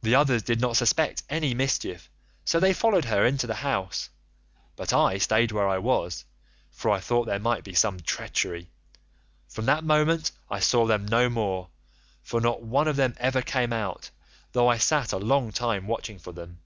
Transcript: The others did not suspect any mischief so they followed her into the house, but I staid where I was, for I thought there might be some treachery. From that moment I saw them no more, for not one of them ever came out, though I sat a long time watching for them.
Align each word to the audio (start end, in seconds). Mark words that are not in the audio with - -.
The 0.00 0.14
others 0.14 0.42
did 0.42 0.62
not 0.62 0.78
suspect 0.78 1.24
any 1.28 1.52
mischief 1.52 2.08
so 2.46 2.58
they 2.58 2.72
followed 2.72 3.04
her 3.04 3.26
into 3.26 3.46
the 3.46 3.56
house, 3.56 4.08
but 4.76 4.94
I 4.94 5.18
staid 5.18 5.52
where 5.52 5.68
I 5.68 5.76
was, 5.76 6.24
for 6.70 6.90
I 6.90 7.00
thought 7.00 7.26
there 7.26 7.38
might 7.38 7.62
be 7.62 7.74
some 7.74 8.00
treachery. 8.00 8.70
From 9.46 9.66
that 9.66 9.84
moment 9.84 10.32
I 10.48 10.58
saw 10.60 10.86
them 10.86 11.04
no 11.06 11.28
more, 11.28 11.68
for 12.22 12.40
not 12.40 12.62
one 12.62 12.88
of 12.88 12.96
them 12.96 13.12
ever 13.18 13.42
came 13.42 13.74
out, 13.74 14.08
though 14.52 14.68
I 14.68 14.78
sat 14.78 15.12
a 15.12 15.18
long 15.18 15.52
time 15.52 15.86
watching 15.86 16.18
for 16.18 16.32
them. 16.32 16.62